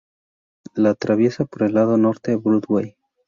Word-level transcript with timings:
Lo 0.73 0.89
atraviesa 0.89 1.45
por 1.45 1.61
el 1.61 1.75
lado 1.75 1.95
norte 1.95 2.35
Broadway. 2.35 2.97